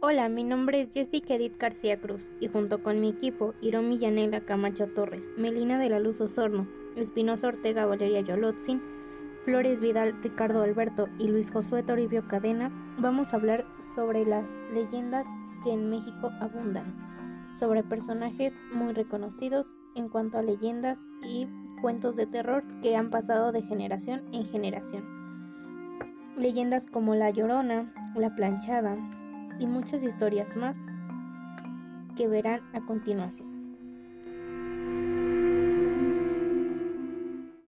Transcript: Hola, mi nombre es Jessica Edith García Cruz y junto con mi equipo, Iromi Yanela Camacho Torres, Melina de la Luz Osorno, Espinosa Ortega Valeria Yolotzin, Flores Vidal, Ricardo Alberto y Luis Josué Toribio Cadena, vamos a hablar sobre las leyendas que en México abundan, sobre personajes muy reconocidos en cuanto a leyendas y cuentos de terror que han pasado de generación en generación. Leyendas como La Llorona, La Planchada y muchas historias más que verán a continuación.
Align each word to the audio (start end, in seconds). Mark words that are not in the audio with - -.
Hola, 0.00 0.28
mi 0.28 0.44
nombre 0.44 0.80
es 0.80 0.90
Jessica 0.92 1.34
Edith 1.34 1.58
García 1.58 2.00
Cruz 2.00 2.32
y 2.38 2.46
junto 2.46 2.84
con 2.84 3.00
mi 3.00 3.08
equipo, 3.08 3.54
Iromi 3.60 3.98
Yanela 3.98 4.42
Camacho 4.42 4.86
Torres, 4.86 5.28
Melina 5.36 5.76
de 5.76 5.88
la 5.88 5.98
Luz 5.98 6.20
Osorno, 6.20 6.68
Espinosa 6.94 7.48
Ortega 7.48 7.84
Valeria 7.84 8.20
Yolotzin, 8.20 8.80
Flores 9.44 9.80
Vidal, 9.80 10.14
Ricardo 10.22 10.62
Alberto 10.62 11.08
y 11.18 11.26
Luis 11.26 11.50
Josué 11.50 11.82
Toribio 11.82 12.28
Cadena, 12.28 12.70
vamos 13.00 13.32
a 13.32 13.38
hablar 13.38 13.66
sobre 13.80 14.24
las 14.24 14.52
leyendas 14.72 15.26
que 15.64 15.72
en 15.72 15.90
México 15.90 16.30
abundan, 16.40 16.94
sobre 17.58 17.82
personajes 17.82 18.54
muy 18.72 18.92
reconocidos 18.92 19.78
en 19.96 20.08
cuanto 20.08 20.38
a 20.38 20.42
leyendas 20.42 21.00
y 21.26 21.48
cuentos 21.82 22.14
de 22.14 22.28
terror 22.28 22.62
que 22.82 22.94
han 22.94 23.10
pasado 23.10 23.50
de 23.50 23.62
generación 23.62 24.22
en 24.32 24.46
generación. 24.46 25.02
Leyendas 26.36 26.86
como 26.86 27.16
La 27.16 27.30
Llorona, 27.30 27.92
La 28.14 28.32
Planchada 28.36 28.96
y 29.58 29.66
muchas 29.66 30.02
historias 30.02 30.56
más 30.56 30.76
que 32.16 32.28
verán 32.28 32.62
a 32.74 32.80
continuación. 32.80 33.57